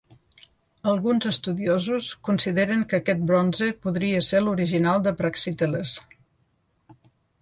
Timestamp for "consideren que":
2.29-2.99